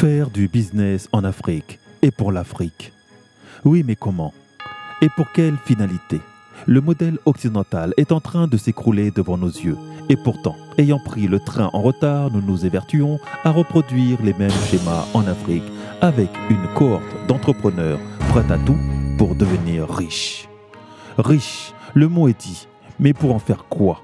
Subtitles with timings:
[0.00, 2.94] Faire du business en Afrique et pour l'Afrique.
[3.66, 4.32] Oui, mais comment?
[5.02, 6.22] Et pour quelle finalité?
[6.64, 9.76] Le modèle occidental est en train de s'écrouler devant nos yeux.
[10.08, 14.50] Et pourtant, ayant pris le train en retard, nous nous évertuons à reproduire les mêmes
[14.70, 15.70] schémas en Afrique
[16.00, 18.78] avec une cohorte d'entrepreneurs prêts à tout
[19.18, 20.48] pour devenir riches.
[21.18, 24.00] Riche, le mot est dit, mais pour en faire quoi?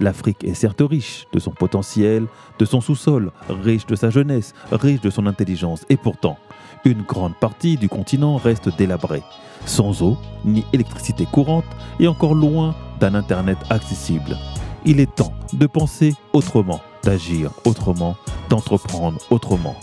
[0.00, 2.26] L'Afrique est certes riche de son potentiel,
[2.58, 6.38] de son sous-sol, riche de sa jeunesse, riche de son intelligence, et pourtant,
[6.84, 9.22] une grande partie du continent reste délabrée,
[9.66, 11.64] sans eau ni électricité courante
[12.00, 14.36] et encore loin d'un Internet accessible.
[14.84, 18.16] Il est temps de penser autrement, d'agir autrement,
[18.48, 19.76] d'entreprendre autrement.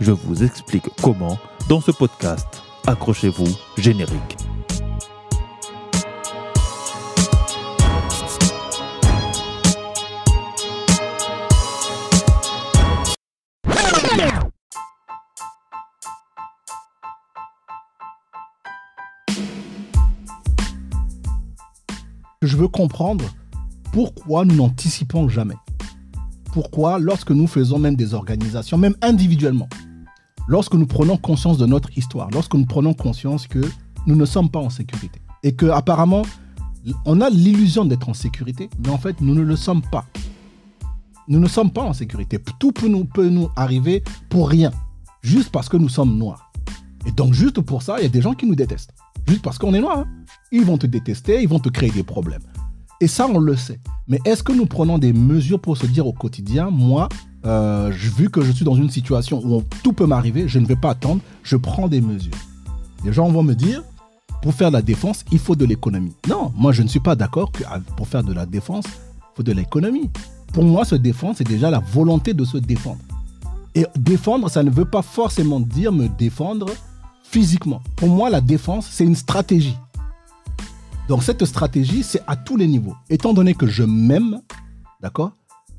[0.00, 1.38] Je vous explique comment
[1.68, 2.62] dans ce podcast.
[2.86, 4.43] Accrochez-vous, générique.
[22.44, 23.24] Je veux comprendre
[23.90, 25.54] pourquoi nous n'anticipons jamais.
[26.52, 29.68] Pourquoi, lorsque nous faisons même des organisations, même individuellement,
[30.46, 33.60] lorsque nous prenons conscience de notre histoire, lorsque nous prenons conscience que
[34.06, 36.22] nous ne sommes pas en sécurité et que apparemment
[37.06, 40.04] on a l'illusion d'être en sécurité, mais en fait nous ne le sommes pas.
[41.26, 42.38] Nous ne sommes pas en sécurité.
[42.58, 44.70] Tout peut nous, peut nous arriver pour rien,
[45.22, 46.52] juste parce que nous sommes noirs.
[47.06, 48.93] Et donc juste pour ça, il y a des gens qui nous détestent,
[49.26, 49.98] juste parce qu'on est noir.
[50.00, 50.06] hein.
[50.52, 52.42] Ils vont te détester, ils vont te créer des problèmes.
[53.00, 53.80] Et ça, on le sait.
[54.08, 57.08] Mais est-ce que nous prenons des mesures pour se dire au quotidien, moi,
[57.44, 60.76] euh, vu que je suis dans une situation où tout peut m'arriver, je ne vais
[60.76, 62.32] pas attendre, je prends des mesures.
[63.04, 63.82] Les gens vont me dire,
[64.42, 66.14] pour faire de la défense, il faut de l'économie.
[66.28, 69.36] Non, moi je ne suis pas d'accord que ah, pour faire de la défense, il
[69.36, 70.10] faut de l'économie.
[70.52, 73.00] Pour moi, se défendre, c'est déjà la volonté de se défendre.
[73.74, 76.66] Et défendre, ça ne veut pas forcément dire me défendre
[77.34, 77.82] physiquement.
[77.96, 79.76] Pour moi, la défense, c'est une stratégie.
[81.08, 82.94] Donc cette stratégie, c'est à tous les niveaux.
[83.10, 84.40] Étant donné que je m'aime,
[85.02, 85.32] d'accord,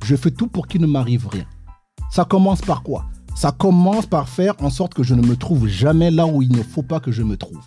[0.03, 1.45] je fais tout pour qu'il ne m'arrive rien.
[2.11, 3.05] Ça commence par quoi?
[3.37, 6.51] Ça commence par faire en sorte que je ne me trouve jamais là où il
[6.51, 7.61] ne faut pas que je me trouve.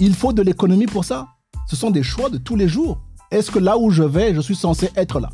[0.00, 1.28] Il faut de l'économie pour ça?
[1.66, 2.98] Ce sont des choix de tous les jours.
[3.30, 5.28] Est-ce que là où je vais, je suis censé être là?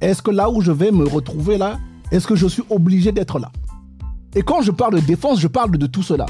[0.00, 1.80] Est-ce que là où je vais me retrouver là,
[2.12, 3.50] est-ce que je suis obligé d'être là?
[4.36, 6.26] Et quand je parle de défense, je parle de tout cela.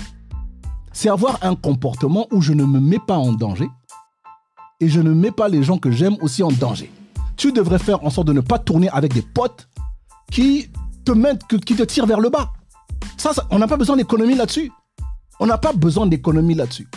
[0.95, 3.69] C'est avoir un comportement où je ne me mets pas en danger
[4.81, 6.91] et je ne mets pas les gens que j'aime aussi en danger.
[7.37, 9.69] Tu devrais faire en sorte de ne pas tourner avec des potes
[10.31, 10.71] qui
[11.05, 12.53] te mettent, qui te tirent vers le bas.
[13.17, 14.71] Ça, on n'a pas besoin d'économie là-dessus.
[15.41, 16.89] On n'a pas besoin d'économie là-dessus.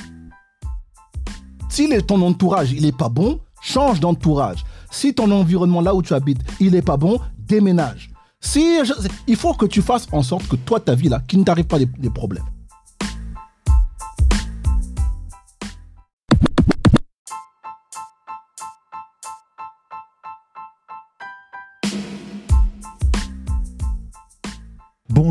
[1.67, 4.63] Si ton entourage, il est pas bon, change d'entourage.
[4.91, 8.11] Si ton environnement là où tu habites, il est pas bon, déménage.
[8.39, 8.79] Si
[9.25, 11.65] il faut que tu fasses en sorte que toi, ta vie là, qu'il ne t'arrive
[11.65, 12.45] pas des problèmes.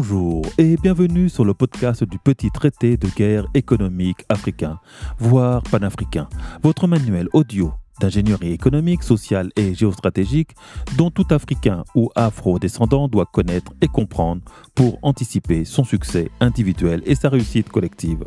[0.08, 4.78] Bonjour et bienvenue sur le podcast du petit traité de guerre économique africain,
[5.18, 6.28] voire panafricain,
[6.62, 10.50] votre manuel audio d'ingénierie économique, sociale et géostratégique
[10.96, 14.42] dont tout Africain ou Afro-descendant doit connaître et comprendre
[14.76, 18.26] pour anticiper son succès individuel et sa réussite collective.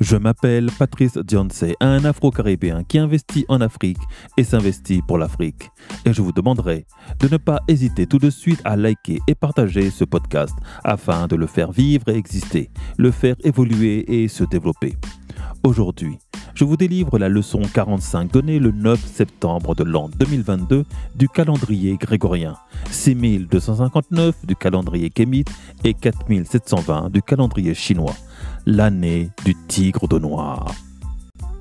[0.00, 4.00] Je m'appelle Patrice Dionce, un Afro-Caribéen qui investit en Afrique
[4.36, 5.70] et s'investit pour l'Afrique.
[6.04, 6.86] Et je vous demanderai
[7.20, 11.36] de ne pas hésiter tout de suite à liker et partager ce podcast afin de
[11.36, 14.96] le faire vivre et exister, le faire évoluer et se développer.
[15.62, 16.18] Aujourd'hui,
[16.54, 20.84] je vous délivre la leçon 45 donnée le 9 septembre de l'an 2022
[21.16, 22.56] du calendrier grégorien,
[22.90, 25.50] 6259 du calendrier kémite
[25.82, 28.14] et 4720 du calendrier chinois,
[28.66, 30.72] l'année du tigre de noir.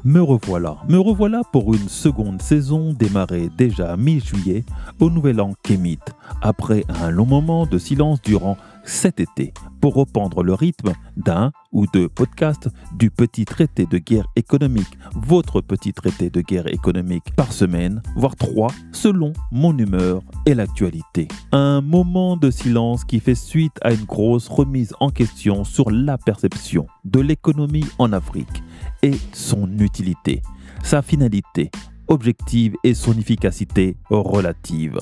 [0.05, 4.65] Me revoilà, me revoilà pour une seconde saison démarrée déjà mi-juillet
[4.99, 10.43] au Nouvel An kémite, après un long moment de silence durant cet été, pour reprendre
[10.43, 16.29] le rythme d'un ou deux podcasts du petit traité de guerre économique, votre petit traité
[16.29, 21.27] de guerre économique par semaine, voire trois, selon mon humeur et l'actualité.
[21.51, 26.17] Un moment de silence qui fait suite à une grosse remise en question sur la
[26.17, 28.63] perception de l'économie en Afrique
[29.01, 30.41] et son utilité,
[30.83, 31.71] sa finalité
[32.07, 34.99] objective et son efficacité relative.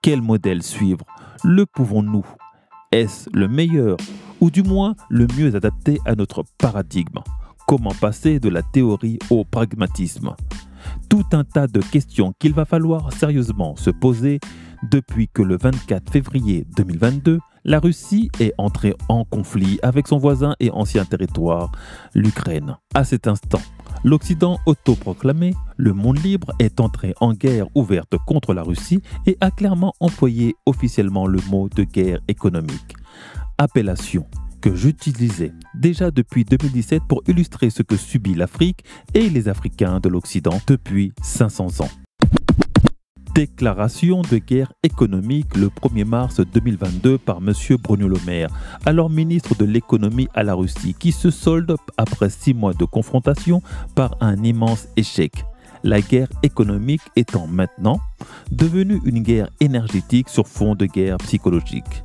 [0.00, 1.04] Quel modèle suivre?
[1.44, 2.24] Le pouvons-nous
[2.96, 3.98] Est-ce le meilleur
[4.40, 7.18] ou du moins le mieux adapté à notre paradigme?
[7.66, 10.34] Comment passer de la théorie au pragmatisme?
[11.10, 14.40] Tout un tas de questions qu'il va falloir sérieusement se poser.
[14.90, 20.54] Depuis que le 24 février 2022, La Russie est entrée en conflit avec son voisin
[20.58, 21.72] et ancien territoire,
[22.14, 22.78] l'Ukraine.
[22.94, 23.60] À cet instant,
[24.04, 29.50] l'Occident autoproclamé, le monde libre, est entré en guerre ouverte contre la Russie et a
[29.50, 32.96] clairement employé officiellement le mot de guerre économique.
[33.58, 34.26] Appellation
[34.60, 38.84] que j'utilisais déjà depuis 2017 pour illustrer ce que subit l'Afrique
[39.14, 41.90] et les Africains de l'Occident depuis 500 ans.
[43.36, 47.52] Déclaration de guerre économique le 1er mars 2022 par M.
[47.82, 48.48] Bruno Le Maire,
[48.86, 53.60] alors ministre de l'économie à la Russie, qui se solde après six mois de confrontation
[53.94, 55.44] par un immense échec.
[55.82, 58.00] La guerre économique étant maintenant
[58.50, 62.04] devenue une guerre énergétique sur fond de guerre psychologique.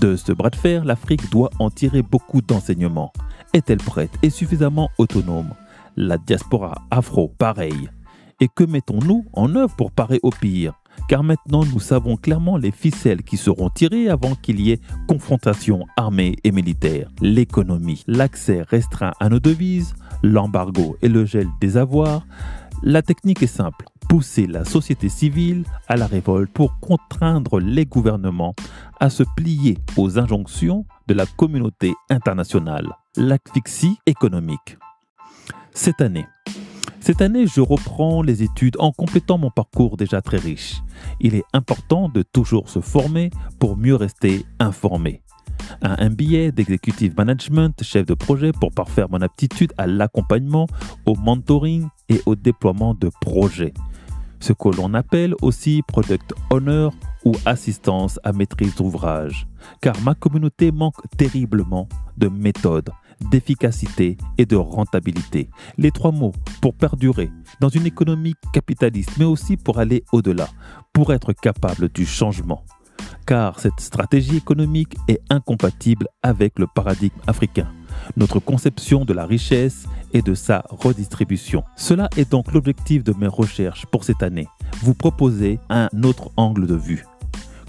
[0.00, 3.12] De ce bras de fer, l'Afrique doit en tirer beaucoup d'enseignements.
[3.52, 5.50] Est-elle prête et suffisamment autonome?
[5.96, 7.90] La diaspora afro, pareil.
[8.40, 10.74] Et que mettons-nous en œuvre pour parer au pire
[11.08, 15.86] Car maintenant, nous savons clairement les ficelles qui seront tirées avant qu'il y ait confrontation
[15.96, 17.10] armée et militaire.
[17.20, 22.26] L'économie, l'accès restreint à nos devises, l'embargo et le gel des avoirs.
[22.82, 28.54] La technique est simple pousser la société civile à la révolte pour contraindre les gouvernements
[29.00, 32.92] à se plier aux injonctions de la communauté internationale.
[33.16, 34.78] L'asphyxie économique.
[35.72, 36.26] Cette année,
[37.04, 40.82] cette année, je reprends les études en complétant mon parcours déjà très riche.
[41.20, 43.28] Il est important de toujours se former
[43.58, 45.22] pour mieux rester informé.
[45.82, 50.66] Un MBA d'Executive Management, chef de projet pour parfaire mon aptitude à l'accompagnement,
[51.04, 53.74] au mentoring et au déploiement de projets
[54.44, 56.90] ce que l'on appelle aussi Product Owner
[57.24, 59.46] ou assistance à maîtrise d'ouvrage,
[59.80, 62.90] car ma communauté manque terriblement de méthode,
[63.30, 65.48] d'efficacité et de rentabilité.
[65.78, 67.30] Les trois mots pour perdurer
[67.60, 70.48] dans une économie capitaliste, mais aussi pour aller au-delà,
[70.92, 72.64] pour être capable du changement.
[73.26, 77.68] Car cette stratégie économique est incompatible avec le paradigme africain
[78.16, 81.64] notre conception de la richesse et de sa redistribution.
[81.76, 84.48] Cela est donc l'objectif de mes recherches pour cette année.
[84.82, 87.04] Vous proposer un autre angle de vue.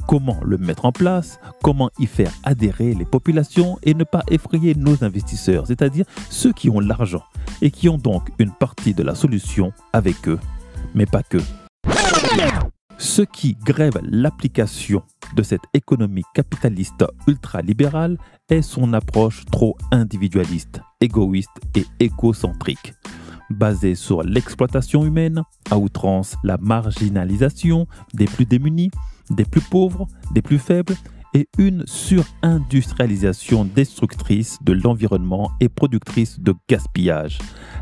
[0.08, 4.76] Comment le mettre en place, comment y faire adhérer les populations et ne pas effrayer
[4.76, 7.24] nos investisseurs, c'est-à-dire ceux qui ont l'argent
[7.62, 10.40] et qui ont donc une partie de la solution avec eux,
[10.94, 11.40] mais pas que.
[12.98, 15.02] Ce qui grève l'application
[15.36, 18.18] de cette économie capitaliste ultralibérale
[18.50, 22.94] est son approche trop individualiste, égoïste et égocentrique,
[23.50, 25.42] basée sur l'exploitation humaine,
[25.72, 28.92] à outrance la marginalisation des plus démunis,
[29.30, 30.96] des plus pauvres, des plus faibles
[31.34, 37.40] et une surindustrialisation destructrice de l'environnement et productrice de gaspillage.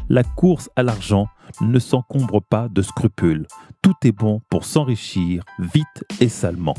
[0.10, 1.28] La course à l'argent
[1.62, 3.46] ne s'encombre pas de scrupules.
[3.84, 6.76] Tout est bon pour s'enrichir vite et salement.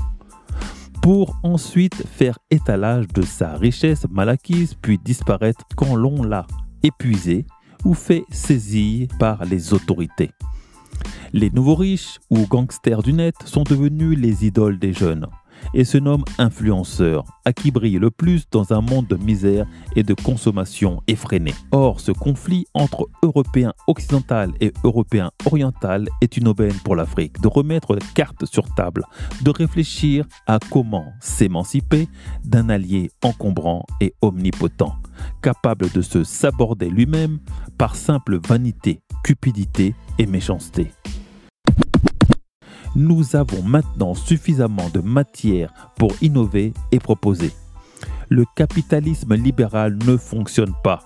[1.01, 6.47] Pour ensuite faire étalage de sa richesse mal acquise, puis disparaître quand l'on l'a
[6.83, 7.47] épuisée
[7.85, 10.31] ou fait saisir par les autorités.
[11.33, 15.27] Les nouveaux riches ou gangsters du net sont devenus les idoles des jeunes
[15.73, 20.03] et se nomme influenceur, à qui brille le plus dans un monde de misère et
[20.03, 21.55] de consommation effrénée.
[21.73, 27.49] Or, ce conflit entre Européens occidentaux et Européens orientaux est une aubaine pour l'Afrique de
[27.49, 29.05] remettre les cartes sur table,
[29.43, 32.09] de réfléchir à comment s'émanciper
[32.45, 34.97] d'un allié encombrant et omnipotent,
[35.43, 37.39] capable de se saborder lui-même
[37.79, 40.93] par simple vanité, cupidité et méchanceté
[42.97, 47.53] nous avons maintenant suffisamment de matière pour innover et proposer.
[48.29, 51.01] Le capitalisme libéral ne fonctionne pas.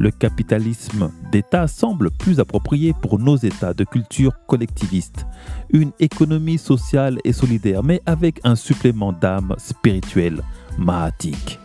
[0.00, 5.26] Le capitalisme d'État semble plus approprié pour nos États de culture collectiviste.
[5.70, 10.42] Une économie sociale et solidaire, mais avec un supplément d'âme spirituelle,
[10.78, 11.60] mahatique.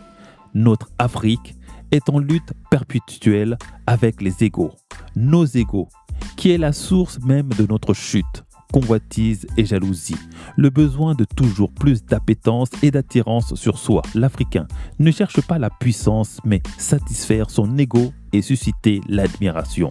[0.54, 1.57] Notre Afrique
[1.92, 4.72] est en lutte perpétuelle avec les égaux,
[5.16, 5.88] nos égaux,
[6.36, 10.16] qui est la source même de notre chute convoitise et jalousie,
[10.56, 14.02] le besoin de toujours plus d'appétence et d'attirance sur soi.
[14.14, 14.66] L'Africain
[14.98, 19.90] ne cherche pas la puissance, mais satisfaire son ego et susciter l'admiration.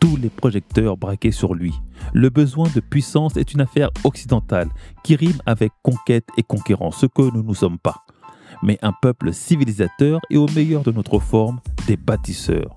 [0.00, 1.74] Tous les projecteurs braqués sur lui.
[2.12, 4.68] Le besoin de puissance est une affaire occidentale
[5.02, 8.04] qui rime avec conquête et conquérant, ce que nous ne sommes pas.
[8.62, 12.76] Mais un peuple civilisateur et au meilleur de notre forme, des bâtisseurs.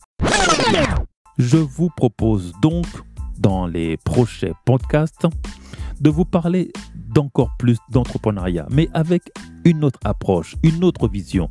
[1.37, 2.85] Je vous propose donc
[3.37, 5.27] dans les prochains podcasts
[6.01, 9.31] de vous parler d'encore plus d'entrepreneuriat, mais avec
[9.65, 11.49] une autre approche, une autre vision,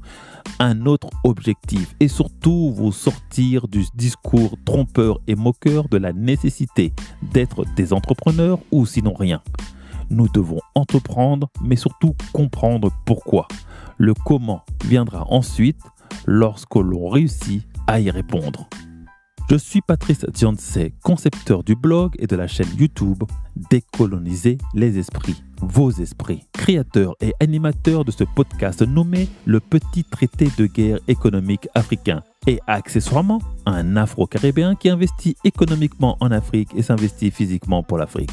[0.58, 6.92] un autre objectif et surtout vous sortir du discours trompeur et moqueur de la nécessité
[7.32, 9.42] d'être des entrepreneurs ou sinon rien.
[10.10, 13.46] Nous devons entreprendre, mais surtout comprendre pourquoi.
[14.00, 15.80] Le comment viendra ensuite
[16.24, 18.68] lorsque l'on réussit à y répondre.
[19.50, 23.24] Je suis Patrice Diansé, concepteur du blog et de la chaîne YouTube
[23.70, 30.48] Décoloniser les esprits, vos esprits, créateur et animateur de ce podcast nommé Le Petit Traité
[30.56, 37.30] de guerre économique africain et accessoirement un Afro-Caribéen qui investit économiquement en Afrique et s'investit
[37.30, 38.32] physiquement pour l'Afrique.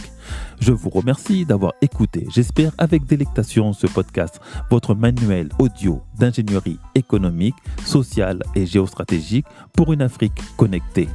[0.61, 4.39] Je vous remercie d'avoir écouté, j'espère avec délectation, ce podcast,
[4.71, 11.09] votre manuel audio d'ingénierie économique, sociale et géostratégique pour une Afrique connectée.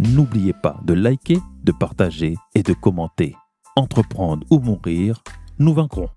[0.00, 3.36] N'oubliez pas de liker, de partager et de commenter.
[3.76, 5.22] Entreprendre ou mourir,
[5.60, 6.08] nous vaincrons.